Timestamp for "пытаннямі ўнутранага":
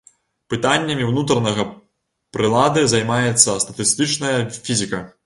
0.51-1.65